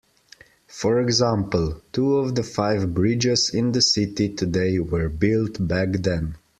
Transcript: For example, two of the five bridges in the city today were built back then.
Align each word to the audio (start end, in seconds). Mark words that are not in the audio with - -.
For 0.65 0.99
example, 0.99 1.79
two 1.93 2.17
of 2.17 2.33
the 2.33 2.41
five 2.41 2.91
bridges 2.91 3.53
in 3.53 3.71
the 3.71 3.83
city 3.83 4.29
today 4.33 4.79
were 4.79 5.09
built 5.09 5.67
back 5.67 5.91
then. 5.93 6.37